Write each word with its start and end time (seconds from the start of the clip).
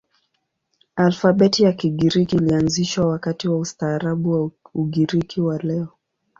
Alfabeti 0.95 1.63
ya 1.63 1.73
Kigiriki 1.73 2.35
ilianzishwa 2.35 3.05
wakati 3.05 3.47
wa 3.47 3.59
ustaarabu 3.59 4.31
wa 4.31 4.51
Ugiriki 4.73 5.41
wa 5.41 5.57
leo. 5.57 5.87